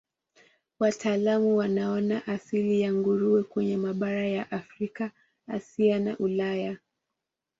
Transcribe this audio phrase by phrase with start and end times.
[0.79, 5.11] Wataalamu wanaona asili ya nguruwe kwenye mabara ya Afrika,
[5.47, 6.77] Asia na Ulaya.